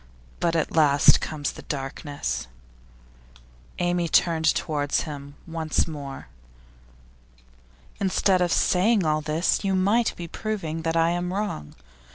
But 0.39 0.55
at 0.55 0.75
last 0.75 1.21
comes 1.21 1.51
the 1.51 1.61
darkness.' 1.61 2.47
Amy 3.77 4.07
turned 4.07 4.51
towards 4.55 5.01
him 5.01 5.35
once 5.45 5.87
more. 5.87 6.27
'Instead 7.99 8.41
of 8.41 8.51
saying 8.51 9.05
all 9.05 9.21
this, 9.21 9.63
you 9.63 9.75
might 9.75 10.15
be 10.15 10.27
proving 10.27 10.81
that 10.81 10.97
I 10.97 11.11
am 11.11 11.31
wrong. 11.31 11.75